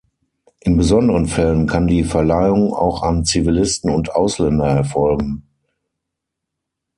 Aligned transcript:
In 0.61 0.77
besonderen 0.77 1.27
Fällen 1.27 1.67
kann 1.67 1.85
die 1.85 2.03
Verleihung 2.03 2.73
auch 2.73 3.03
an 3.03 3.23
Zivilisten 3.23 3.91
und 3.91 4.15
Ausländer 4.15 4.65
erfolgen. 4.65 5.43